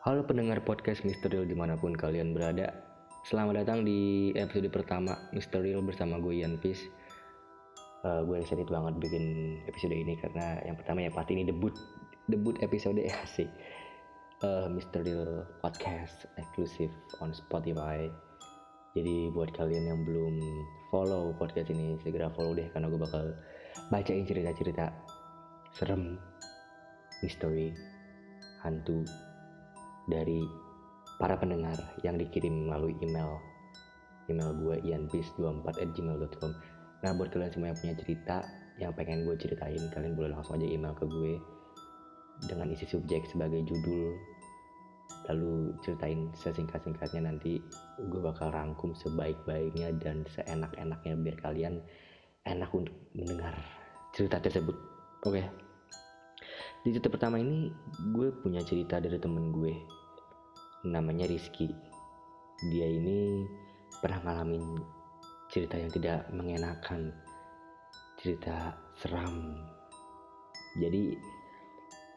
Halo 0.00 0.24
pendengar 0.24 0.64
podcast 0.64 1.04
Misterial 1.04 1.44
di 1.44 1.52
mana 1.52 1.76
pun 1.76 1.92
kalian 1.92 2.32
berada. 2.32 2.72
Selamat 3.28 3.60
datang 3.60 3.84
di 3.84 4.32
episode 4.32 4.72
pertama 4.72 5.28
Misterial 5.36 5.84
bersama 5.84 6.16
gue 6.16 6.40
Ian 6.40 6.56
Peace. 6.56 6.80
Uh, 8.00 8.24
Gue 8.24 8.40
excited 8.40 8.64
banget 8.64 8.96
bikin 8.96 9.24
episode 9.68 9.92
ini 9.92 10.16
karena 10.16 10.56
yang 10.64 10.80
pertama 10.80 11.04
ya 11.04 11.12
pasti 11.12 11.36
ini 11.36 11.44
debut 11.44 11.76
Debut 12.32 12.56
episode 12.64 12.96
ya 12.96 13.12
sih. 13.28 13.44
Uh, 14.40 14.72
Podcast 15.60 16.24
eksklusif 16.40 16.88
on 17.20 17.36
Spotify. 17.36 18.08
Jadi 18.96 19.28
buat 19.36 19.52
kalian 19.52 19.84
yang 19.84 20.00
belum 20.08 20.40
follow 20.88 21.36
podcast 21.36 21.68
ini 21.76 22.00
segera 22.00 22.32
follow 22.32 22.56
deh 22.56 22.72
karena 22.72 22.88
gue 22.88 22.96
bakal 22.96 23.36
bacain 23.92 24.24
cerita-cerita 24.24 24.96
serem, 25.76 26.16
misteri, 27.20 27.76
hantu, 28.64 29.04
dari 30.08 30.46
para 31.20 31.36
pendengar 31.36 31.76
yang 32.00 32.16
dikirim 32.16 32.70
melalui 32.70 32.96
email 33.04 33.36
email 34.30 34.54
gue 34.56 34.76
ianpis24@gmail.com 34.86 36.52
nah 37.00 37.10
buat 37.16 37.32
kalian 37.32 37.52
semua 37.52 37.68
yang 37.72 37.78
punya 37.80 37.96
cerita 37.98 38.36
yang 38.80 38.92
pengen 38.96 39.28
gue 39.28 39.36
ceritain 39.36 39.80
kalian 39.92 40.16
boleh 40.16 40.32
langsung 40.32 40.56
aja 40.56 40.64
email 40.64 40.96
ke 40.96 41.04
gue 41.04 41.36
dengan 42.48 42.72
isi 42.72 42.88
subjek 42.88 43.28
sebagai 43.28 43.60
judul. 43.68 44.16
Lalu 45.28 45.76
ceritain 45.84 46.32
sesingkat-singkatnya 46.32 47.28
nanti 47.28 47.60
gue 48.00 48.20
bakal 48.22 48.50
rangkum 48.50 48.96
sebaik-baiknya 48.96 49.92
dan 50.00 50.24
seenak-enaknya 50.32 51.14
biar 51.20 51.36
kalian 51.44 51.74
enak 52.48 52.70
untuk 52.72 52.94
mendengar 53.12 53.52
cerita 54.16 54.40
tersebut. 54.40 54.76
Oke? 55.28 55.44
Okay. 55.44 55.46
di 56.80 56.96
cerita 56.96 57.12
pertama 57.12 57.36
ini 57.36 57.68
gue 58.16 58.32
punya 58.40 58.64
cerita 58.64 58.96
dari 59.04 59.20
temen 59.20 59.52
gue 59.52 59.76
namanya 60.86 61.28
Rizky. 61.28 61.72
Dia 62.70 62.86
ini 62.86 63.48
pernah 64.00 64.20
ngalamin 64.24 64.64
cerita 65.50 65.80
yang 65.80 65.90
tidak 65.92 66.28
mengenakan 66.32 67.12
cerita 68.20 68.76
seram. 69.00 69.56
Jadi 70.78 71.16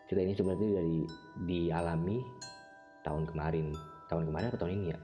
cerita 0.07 0.21
ini 0.21 0.33
sebenarnya 0.35 0.69
dari 0.79 0.97
dialami 1.47 2.17
tahun 3.07 3.23
kemarin. 3.27 3.71
Tahun 4.11 4.23
kemarin 4.29 4.47
atau 4.53 4.59
tahun 4.67 4.73
ini 4.77 4.85
ya? 4.93 4.99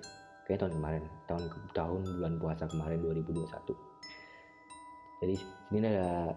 Kayak 0.46 0.60
tahun 0.68 0.74
kemarin. 0.78 1.04
Tahun 1.26 1.44
tahun 1.72 2.02
bulan 2.20 2.34
puasa 2.38 2.64
kemarin 2.68 3.00
2021 3.02 3.90
jadi 5.20 5.36
sini 5.68 5.84
ada 5.84 6.32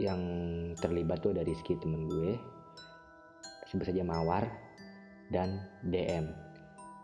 yang 0.00 0.20
terlibat 0.80 1.20
tuh 1.20 1.36
dari 1.36 1.52
Rizky 1.52 1.76
temen 1.76 2.08
gue. 2.08 2.40
Sebut 3.68 3.84
saja 3.84 4.00
Mawar 4.04 4.48
dan 5.32 5.64
DM. 5.88 6.28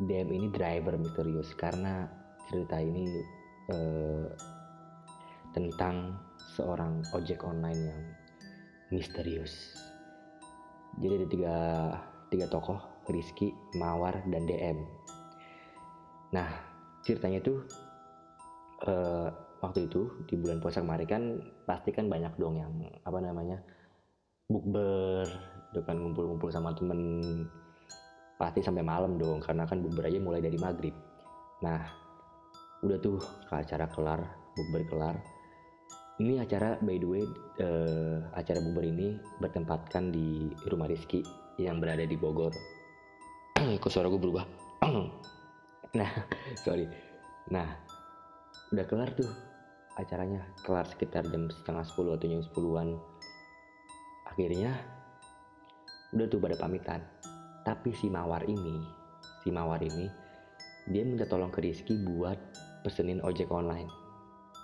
DM 0.05 0.29
ini 0.31 0.47
driver 0.55 0.95
misterius 0.95 1.51
karena 1.59 2.07
cerita 2.47 2.79
ini 2.79 3.05
eh, 3.73 4.29
tentang 5.57 6.15
seorang 6.55 7.03
ojek 7.17 7.43
online 7.43 7.81
yang 7.83 8.03
misterius. 8.95 9.75
Jadi 11.03 11.13
ada 11.15 11.29
tiga, 11.29 11.57
tiga 12.31 12.47
tokoh, 12.47 12.79
Rizky, 13.11 13.51
Mawar, 13.75 14.23
dan 14.31 14.47
DM. 14.47 14.79
Nah, 16.31 16.49
ceritanya 17.03 17.41
itu 17.43 17.59
eh, 18.87 19.29
waktu 19.59 19.91
itu 19.91 20.07
di 20.31 20.39
bulan 20.39 20.63
puasa 20.63 20.85
kemarin 20.85 21.09
kan 21.09 21.23
pasti 21.67 21.91
kan 21.91 22.07
banyak 22.07 22.31
dong 22.39 22.55
yang 22.63 22.71
apa 23.03 23.19
namanya 23.19 23.59
bukber, 24.47 25.27
dengan 25.75 25.97
ngumpul-ngumpul 26.09 26.49
sama 26.49 26.73
temen 26.73 27.01
pasti 28.39 28.63
sampai 28.63 28.87
malam 28.87 29.19
dong 29.19 29.43
karena 29.43 29.67
kan 29.67 29.83
bukber 29.83 30.07
aja 30.07 30.23
mulai 30.23 30.39
dari 30.39 30.55
maghrib. 30.55 30.95
Nah 31.67 31.83
udah 32.87 32.99
tuh 33.03 33.19
acara 33.51 33.91
kelar 33.91 34.23
bukber 34.55 34.87
kelar. 34.87 35.17
Ini 36.23 36.47
acara 36.47 36.79
by 36.79 36.97
the 37.03 37.09
way 37.11 37.27
uh, 37.59 38.23
acara 38.39 38.63
bukber 38.63 38.87
ini 38.87 39.19
bertempatkan 39.43 40.15
di 40.15 40.55
rumah 40.71 40.87
Rizky 40.87 41.27
yang 41.59 41.83
berada 41.83 42.07
di 42.07 42.15
Bogor. 42.15 42.55
Kok 43.83 43.91
suara 43.91 44.07
gue 44.07 44.23
berubah. 44.23 44.47
Nah 45.89 46.13
sorry. 46.69 46.85
Nah 47.49 47.65
udah 48.71 48.87
kelar 48.87 49.11
tuh 49.19 49.27
acaranya. 49.99 50.47
Kelar 50.63 50.87
sekitar 50.87 51.27
jam 51.27 51.51
setengah 51.51 51.83
sepuluh 51.83 52.15
atau 52.15 52.29
jam 52.31 52.45
sepuluhan. 52.45 52.95
Akhirnya 54.29 54.77
udah 56.13 56.27
tuh 56.29 56.39
pada 56.39 56.61
pamitan 56.61 57.01
tapi 57.69 57.93
si 57.93 58.09
Mawar 58.09 58.49
ini, 58.49 58.81
si 59.45 59.53
Mawar 59.53 59.85
ini, 59.85 60.09
dia 60.89 61.05
minta 61.05 61.29
tolong 61.29 61.53
ke 61.53 61.61
Rizky 61.61 62.01
buat 62.01 62.41
pesenin 62.81 63.21
ojek 63.21 63.53
online 63.53 63.93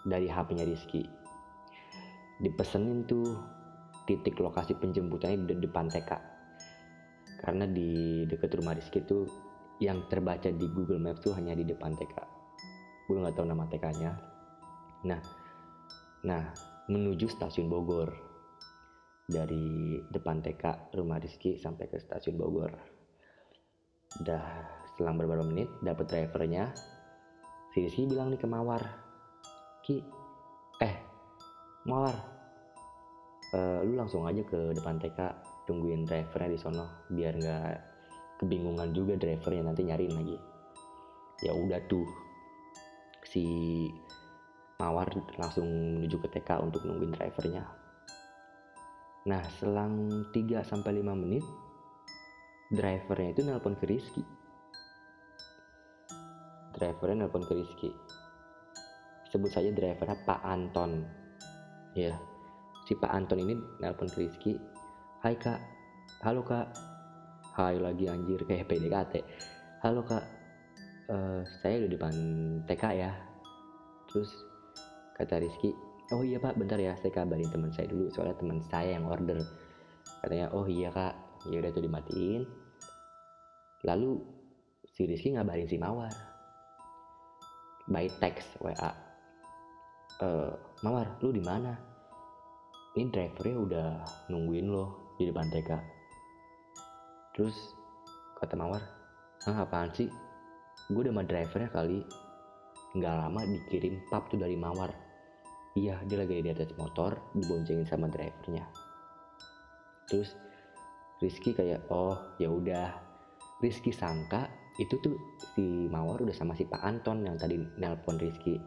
dari 0.09 0.25
HP-nya 0.25 0.65
Rizky. 0.65 1.05
Dipesenin 2.41 3.05
tuh 3.05 3.37
titik 4.09 4.41
lokasi 4.41 4.73
penjemputannya 4.81 5.45
di 5.45 5.69
depan 5.69 5.93
TK. 5.93 6.13
Karena 7.45 7.69
di 7.69 8.25
dekat 8.25 8.57
rumah 8.57 8.73
Rizky 8.73 9.05
tuh 9.05 9.29
yang 9.85 10.09
terbaca 10.09 10.49
di 10.49 10.65
Google 10.73 10.97
Maps 10.97 11.21
tuh 11.21 11.37
hanya 11.37 11.53
di 11.53 11.69
depan 11.69 11.93
TK. 11.93 12.17
Gue 13.05 13.21
nggak 13.21 13.37
tahu 13.37 13.45
nama 13.45 13.69
TK-nya. 13.69 14.13
Nah, 15.05 15.21
nah 16.25 16.57
menuju 16.89 17.29
stasiun 17.29 17.69
Bogor 17.69 18.17
dari 19.29 20.01
depan 20.09 20.41
TK 20.41 20.97
rumah 20.97 21.21
Rizky 21.21 21.61
sampai 21.61 21.93
ke 21.93 22.01
stasiun 22.01 22.41
Bogor 22.41 22.94
udah 24.23 24.45
selang 24.95 25.19
beberapa 25.19 25.43
menit 25.43 25.67
dapet 25.83 26.07
drivernya. 26.07 26.71
Si 27.75 27.83
Rizky 27.83 28.07
bilang 28.07 28.31
nih 28.31 28.39
ke 28.39 28.47
Mawar. 28.47 28.83
Ki 29.83 29.99
eh 30.79 30.95
Mawar 31.85 32.17
uh, 33.55 33.81
lu 33.83 33.99
langsung 33.99 34.25
aja 34.25 34.43
ke 34.47 34.75
depan 34.75 34.99
TK 35.03 35.19
tungguin 35.65 36.05
drivernya 36.05 36.51
di 36.55 36.59
sono 36.61 36.87
biar 37.09 37.35
nggak 37.37 37.75
kebingungan 38.39 38.91
juga 38.95 39.19
drivernya 39.19 39.63
nanti 39.67 39.83
nyariin 39.87 40.15
lagi. 40.15 40.37
Ya 41.43 41.53
udah 41.53 41.81
tuh 41.91 42.07
si 43.27 43.45
Mawar 44.79 45.11
langsung 45.39 45.67
menuju 45.99 46.17
ke 46.23 46.29
TK 46.39 46.63
untuk 46.63 46.87
nungguin 46.87 47.15
drivernya. 47.15 47.63
Nah 49.25 49.43
selang 49.59 50.27
3 50.31 50.61
sampai 50.63 51.01
5 51.01 51.15
menit 51.17 51.45
drivernya 52.75 53.31
itu 53.33 53.41
nelpon 53.47 53.79
ke 53.79 53.87
Rizky. 53.87 54.23
Drivernya 56.75 57.25
nelpon 57.25 57.47
ke 57.47 57.55
Rizky. 57.55 57.91
Sebut 59.31 59.51
saja 59.51 59.71
drivernya 59.71 60.19
Pak 60.27 60.41
Anton. 60.43 61.07
Ya 61.95 62.19
si 62.85 62.99
Pak 62.99 63.11
Anton 63.15 63.39
ini 63.41 63.55
nelpon 63.79 64.11
ke 64.11 64.27
Rizky. 64.27 64.59
Hai 65.23 65.39
kak. 65.39 65.63
Halo 66.27 66.43
kak. 66.43 66.75
Hai 67.55 67.79
lagi 67.79 68.11
anjir 68.11 68.43
kayak 68.43 68.67
PDKT 68.67 69.23
halo 69.85 70.01
kak. 70.01 70.25
Uh, 71.13 71.45
saya 71.61 71.85
di 71.85 71.93
depan 71.93 72.13
TK 72.65 72.85
ya. 72.97 73.13
Terus 74.09 74.33
kata 75.15 75.39
Rizky 75.39 75.77
oh 76.13 76.21
iya 76.21 76.37
pak 76.37 76.59
bentar 76.59 76.77
ya 76.77 76.93
saya 77.01 77.15
kabarin 77.15 77.49
teman 77.49 77.71
saya 77.71 77.87
dulu 77.89 78.11
soalnya 78.11 78.35
teman 78.41 78.59
saya 78.67 78.97
yang 78.97 79.07
order. 79.07 79.39
Katanya 80.25 80.51
oh 80.57 80.67
iya 80.67 80.89
kak. 80.89 81.15
Ya 81.45 81.61
udah 81.61 81.71
tuh 81.77 81.85
dimatiin 81.85 82.64
Lalu 83.85 84.17
si 84.89 85.05
Rizky 85.05 85.37
ngabarin 85.37 85.69
si 85.69 85.77
Mawar 85.77 86.13
by 87.89 88.09
text 88.17 88.57
WA. 88.65 88.91
E, 90.25 90.29
Mawar, 90.81 91.21
lu 91.21 91.29
di 91.37 91.45
mana? 91.45 91.77
Ini 92.97 93.13
drivernya 93.13 93.57
udah 93.61 93.89
nungguin 94.33 94.73
lo 94.73 95.15
di 95.21 95.29
depan 95.29 95.53
TK. 95.53 95.71
Terus 97.37 97.57
kata 98.41 98.57
Mawar, 98.57 98.81
Hah 99.45 99.69
apaan 99.69 99.93
sih? 99.93 100.09
Gue 100.89 101.05
udah 101.05 101.13
sama 101.13 101.29
drivernya 101.29 101.69
kali. 101.69 102.01
Nggak 102.97 103.15
lama 103.21 103.41
dikirim 103.45 104.01
pap 104.09 104.33
tuh 104.33 104.41
dari 104.41 104.57
Mawar. 104.57 104.89
Iya, 105.77 106.01
dia 106.09 106.17
lagi 106.17 106.41
di 106.41 106.49
atas 106.49 106.73
motor, 106.81 107.21
diboncengin 107.37 107.85
sama 107.85 108.09
drivernya. 108.09 108.65
Terus 110.09 110.33
Rizky 111.21 111.53
kayak, 111.53 111.85
oh 111.93 112.17
ya 112.41 112.49
udah 112.49 113.04
Rizky 113.65 113.97
sangka 113.97 114.45
itu 114.77 115.01
tuh 115.01 115.17
si 115.57 115.89
Mawar 115.89 116.21
udah 116.21 116.37
sama 116.37 116.53
si 116.53 116.69
Pak 116.69 116.85
Anton 116.85 117.25
yang 117.25 117.41
tadi 117.41 117.57
nelpon 117.81 118.21
Rizky 118.21 118.61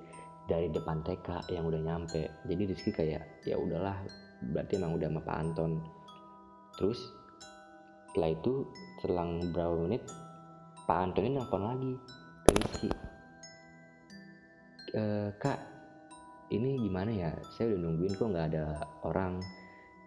dari 0.50 0.74
depan 0.74 1.06
TK 1.06 1.54
yang 1.54 1.70
udah 1.70 1.78
nyampe. 1.78 2.26
Jadi 2.50 2.64
Rizky 2.66 2.90
kayak 2.90 3.46
ya 3.46 3.62
udahlah 3.62 4.02
berarti 4.42 4.82
emang 4.82 4.98
udah 4.98 5.08
sama 5.14 5.22
Pak 5.22 5.38
Anton. 5.38 5.72
Terus 6.82 7.00
setelah 8.10 8.34
itu 8.34 8.66
selang 9.04 9.54
berapa 9.54 9.78
menit 9.86 10.02
Pak 10.90 10.98
Anton 10.98 11.24
ini 11.30 11.34
nelpon 11.38 11.62
lagi 11.62 11.94
ke 12.42 12.50
Rizky. 12.58 12.90
E, 14.98 15.02
kak 15.38 15.60
ini 16.50 16.82
gimana 16.82 17.12
ya? 17.14 17.32
Saya 17.54 17.76
udah 17.76 17.80
nungguin 17.86 18.18
kok 18.18 18.32
nggak 18.34 18.48
ada 18.56 18.82
orang. 19.06 19.38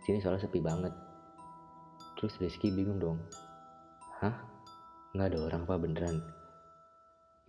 Sini 0.02 0.18
soalnya 0.18 0.42
sepi 0.42 0.58
banget. 0.58 0.90
Terus 2.18 2.34
Rizky 2.42 2.72
bingung 2.72 2.98
dong. 2.98 3.20
Hah 4.24 4.49
nggak 5.14 5.26
ada 5.30 5.38
orang 5.42 5.62
pak 5.66 5.78
beneran. 5.80 6.16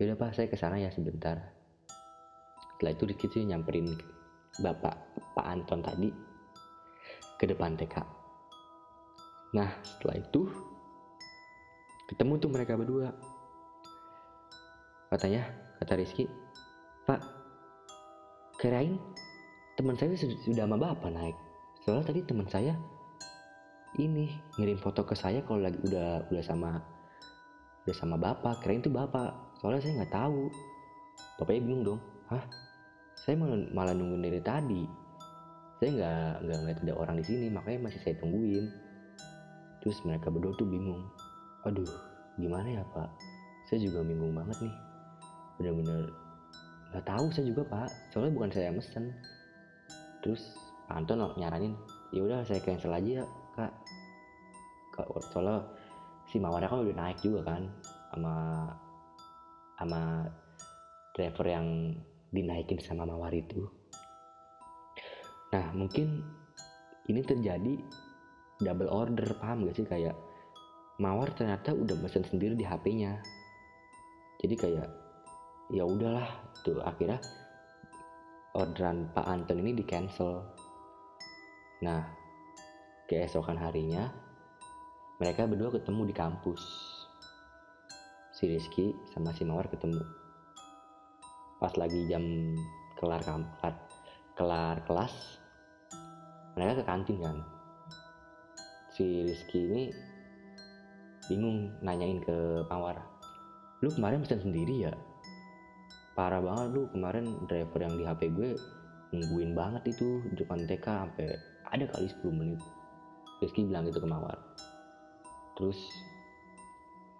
Yaudah 0.00 0.16
pak 0.18 0.34
saya 0.34 0.46
ke 0.50 0.56
sana 0.58 0.78
ya 0.82 0.90
sebentar. 0.90 1.38
Setelah 2.74 2.92
itu 2.98 3.04
Rizky 3.06 3.26
tuh 3.30 3.46
nyamperin 3.46 3.94
bapak 4.60 4.94
Pak 5.32 5.46
Anton 5.48 5.80
tadi 5.80 6.12
ke 7.40 7.44
depan 7.48 7.72
TK 7.78 7.96
nah 9.52 9.68
setelah 9.84 10.16
itu 10.16 10.48
ketemu 12.08 12.32
tuh 12.40 12.50
mereka 12.52 12.72
berdua. 12.76 13.12
Katanya 15.12 15.44
kata 15.80 15.92
Rizky 16.00 16.24
Pak 17.04 17.20
kirain 18.56 18.96
teman 19.76 19.96
saya 19.96 20.16
sudah 20.16 20.64
sama 20.64 20.80
bapak 20.80 21.12
naik. 21.12 21.36
Soalnya 21.84 22.08
tadi 22.08 22.20
teman 22.24 22.48
saya 22.48 22.72
ini 24.00 24.32
ngirim 24.56 24.80
foto 24.80 25.04
ke 25.04 25.12
saya 25.12 25.44
kalau 25.44 25.60
lagi 25.60 25.76
udah 25.84 26.32
udah 26.32 26.44
sama 26.44 26.80
udah 27.82 27.96
sama 27.98 28.14
bapak 28.14 28.62
kirain 28.62 28.78
itu 28.78 28.90
bapak. 28.90 29.34
Soalnya 29.58 29.82
saya 29.82 29.92
nggak 30.02 30.14
tahu. 30.14 30.46
Bapaknya 31.38 31.62
bingung 31.66 31.82
dong. 31.82 32.00
Hah? 32.30 32.44
Saya 33.18 33.34
malah, 33.38 33.58
malah 33.74 33.94
nungguin 33.94 34.22
dari 34.22 34.40
tadi. 34.42 34.82
Saya 35.82 35.90
nggak 35.98 36.32
nggak 36.46 36.58
ngeliat 36.62 36.78
ada 36.86 36.94
orang 36.94 37.16
di 37.18 37.24
sini 37.26 37.46
makanya 37.50 37.90
masih 37.90 38.00
saya 38.06 38.14
tungguin. 38.22 38.70
Terus 39.82 39.98
mereka 40.06 40.30
berdua 40.30 40.54
tuh 40.54 40.66
bingung. 40.66 41.02
Aduh 41.66 41.90
gimana 42.38 42.70
ya 42.70 42.82
pak? 42.94 43.10
Saya 43.66 43.82
juga 43.82 44.06
bingung 44.06 44.30
banget 44.30 44.62
nih. 44.62 44.74
Bener-bener 45.58 46.10
nggak 46.94 47.06
tahu 47.06 47.26
saya 47.34 47.44
juga 47.50 47.62
pak. 47.66 47.90
Soalnya 48.14 48.32
bukan 48.34 48.50
saya 48.54 48.64
yang 48.70 48.78
mesen. 48.78 49.04
Terus 50.22 50.54
Pak 50.86 51.02
Anton 51.02 51.24
nyaranin 51.34 51.74
ya 52.14 52.20
udah 52.22 52.46
saya 52.46 52.62
cancel 52.62 52.94
aja 52.94 53.10
ya 53.22 53.24
kak. 53.58 53.72
Kak 54.94 55.06
soalnya 55.34 55.66
si 56.32 56.40
Mawar 56.40 56.64
kan 56.64 56.80
udah 56.80 56.96
naik 56.96 57.20
juga 57.20 57.44
kan 57.44 57.68
sama 58.08 58.34
sama 59.76 60.00
driver 61.12 61.46
yang 61.46 61.92
dinaikin 62.32 62.80
sama 62.80 63.04
Mawar 63.04 63.36
itu. 63.36 63.68
Nah 65.52 65.68
mungkin 65.76 66.24
ini 67.12 67.20
terjadi 67.20 67.76
double 68.64 68.88
order 68.88 69.36
paham 69.36 69.68
gak 69.68 69.76
sih? 69.76 69.84
Kayak 69.84 70.16
Mawar 70.96 71.36
ternyata 71.36 71.76
udah 71.76 72.00
mesen 72.00 72.24
sendiri 72.24 72.56
di 72.56 72.64
HP-nya 72.64 73.20
jadi 74.42 74.54
kayak 74.58 74.88
ya 75.70 75.86
udahlah 75.86 76.26
tuh 76.66 76.82
akhirnya 76.82 77.22
orderan 78.58 79.08
Pak 79.14 79.22
Anton 79.24 79.62
ini 79.62 79.72
di 79.78 79.84
cancel. 79.86 80.42
Nah 81.86 82.02
keesokan 83.06 83.56
harinya 83.56 84.10
mereka 85.22 85.46
berdua 85.46 85.70
ketemu 85.70 86.10
di 86.10 86.14
kampus. 86.18 86.62
Si 88.34 88.50
Rizky 88.50 88.90
sama 89.14 89.30
si 89.30 89.46
Mawar 89.46 89.70
ketemu. 89.70 90.02
Pas 91.62 91.70
lagi 91.78 92.10
jam 92.10 92.26
kelar 92.98 93.22
kelar, 93.22 93.74
kelar 94.34 94.76
kelas 94.82 95.14
mereka 96.58 96.82
ke 96.82 96.84
kantin 96.90 97.22
kan. 97.22 97.38
Si 98.90 99.30
Rizky 99.30 99.62
ini 99.62 99.84
bingung 101.30 101.70
nanyain 101.86 102.18
ke 102.18 102.66
Mawar 102.66 102.98
lu 103.78 103.94
kemarin 103.94 104.26
pesan 104.26 104.42
sendiri 104.42 104.90
ya? 104.90 104.94
Parah 106.18 106.42
banget 106.42 106.74
lu. 106.74 106.90
Kemarin 106.90 107.46
driver 107.46 107.78
yang 107.78 107.94
di 107.94 108.02
HP 108.02 108.20
gue 108.34 108.58
nungguin 109.14 109.54
banget 109.54 109.94
itu 109.94 110.18
di 110.34 110.34
depan 110.34 110.66
TK 110.66 110.86
sampai 110.86 111.30
ada 111.70 111.86
kali 111.94 112.10
10 112.10 112.26
menit. 112.42 112.58
Rizky 113.38 113.70
bilang 113.70 113.86
gitu 113.86 114.02
ke 114.02 114.10
Mawar 114.10 114.38
terus 115.62 115.78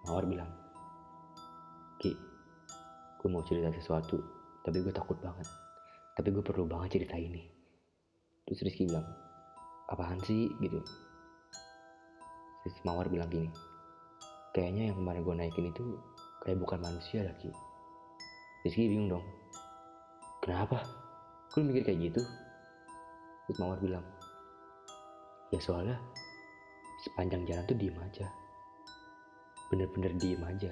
Mawar 0.03 0.27
bilang 0.27 0.51
Ki 1.95 2.11
gue 3.23 3.29
mau 3.31 3.39
cerita 3.47 3.71
sesuatu 3.71 4.19
tapi 4.67 4.83
gue 4.83 4.91
takut 4.91 5.15
banget. 5.23 5.47
Tapi 6.15 6.27
gue 6.31 6.43
perlu 6.43 6.67
banget 6.67 6.99
cerita 6.99 7.15
ini. 7.19 7.39
Terus 8.43 8.63
Rizky 8.67 8.87
bilang 8.87 9.07
apaan 9.87 10.19
sih? 10.27 10.51
Gitu. 10.59 10.75
Terus 12.67 12.75
Mawar 12.83 13.07
bilang 13.07 13.31
gini 13.31 13.47
kayaknya 14.51 14.91
yang 14.91 14.99
kemarin 14.99 15.23
gue 15.23 15.35
naikin 15.39 15.71
itu 15.71 15.83
kayak 16.43 16.59
bukan 16.59 16.83
manusia 16.83 17.23
lagi 17.23 17.47
Rizky 18.67 18.91
bingung 18.91 19.07
dong 19.07 19.25
kenapa? 20.43 20.83
Gue 21.55 21.63
mikir 21.63 21.87
kayak 21.87 22.11
gitu? 22.11 22.21
Terus 23.47 23.57
Mawar 23.63 23.79
bilang 23.79 24.03
ya 25.55 25.63
soalnya 25.63 25.95
sepanjang 27.03 27.43
jalan 27.43 27.63
tuh 27.67 27.75
diem 27.75 27.97
aja. 27.99 28.27
Bener-bener 29.67 30.15
diem 30.15 30.39
aja. 30.47 30.71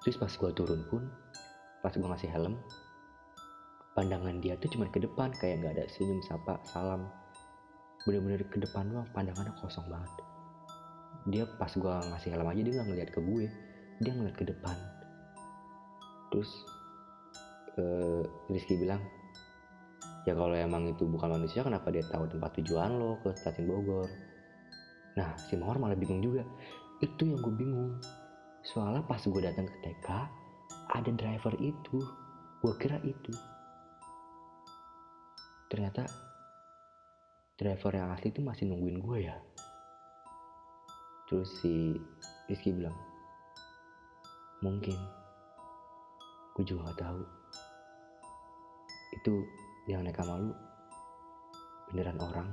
Terus 0.00 0.16
pas 0.16 0.32
gue 0.32 0.50
turun 0.56 0.82
pun 0.88 1.04
pas 1.84 1.92
gue 1.92 2.02
ngasih 2.02 2.30
helm 2.30 2.56
pandangan 3.92 4.38
dia 4.40 4.56
tuh 4.56 4.70
cuma 4.72 4.88
ke 4.88 5.02
depan 5.02 5.34
kayak 5.36 5.60
nggak 5.60 5.72
ada 5.76 5.84
senyum 5.92 6.24
sapa 6.24 6.56
salam. 6.64 7.12
Bener-bener 8.08 8.42
ke 8.48 8.58
depan 8.58 8.88
doang 8.88 9.06
pandangannya 9.12 9.52
kosong 9.60 9.84
banget. 9.92 10.12
Dia 11.28 11.44
pas 11.60 11.70
gue 11.70 11.94
ngasih 12.08 12.32
helm 12.32 12.48
aja 12.48 12.60
dia 12.64 12.72
nggak 12.80 12.88
ngeliat 12.88 13.10
ke 13.12 13.20
gue. 13.20 13.46
Dia 14.00 14.12
ngeliat 14.16 14.36
ke 14.40 14.44
depan. 14.48 14.74
Terus 16.32 16.50
uh, 17.76 18.24
Rizky 18.48 18.80
bilang 18.80 19.04
ya 20.22 20.38
kalau 20.38 20.54
emang 20.54 20.86
itu 20.86 21.02
bukan 21.02 21.34
manusia 21.34 21.66
kenapa 21.66 21.90
dia 21.90 22.06
tahu 22.06 22.30
tempat 22.30 22.54
tujuan 22.62 22.94
lo 22.94 23.18
ke 23.26 23.34
stasiun 23.34 23.66
Bogor 23.66 24.06
nah 25.12 25.36
si 25.36 25.58
Mawar 25.58 25.76
malah 25.76 25.98
bingung 25.98 26.24
juga. 26.24 26.44
Itu 27.02 27.26
yang 27.26 27.40
gue 27.42 27.54
bingung. 27.54 27.98
Soalnya 28.62 29.02
pas 29.04 29.18
gue 29.18 29.42
datang 29.42 29.66
ke 29.66 29.76
TK 29.82 30.08
ada 30.92 31.10
driver 31.12 31.54
itu. 31.58 31.98
Gue 32.62 32.72
kira 32.78 32.96
itu. 33.02 33.32
Ternyata 35.66 36.06
driver 37.58 37.92
yang 37.96 38.14
asli 38.14 38.30
itu 38.30 38.40
masih 38.40 38.70
nungguin 38.70 39.02
gue 39.02 39.18
ya. 39.26 39.36
Terus 41.26 41.48
si 41.60 41.96
Rizky 42.46 42.70
bilang 42.70 42.94
mungkin. 44.62 44.94
Gue 46.54 46.64
juga 46.68 46.92
gak 46.92 47.00
tahu. 47.02 47.22
Itu 49.16 49.42
yang 49.90 50.06
naik 50.06 50.20
malu 50.22 50.54
beneran 51.90 52.16
orang 52.22 52.48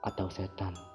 atau 0.00 0.26
setan 0.32 0.89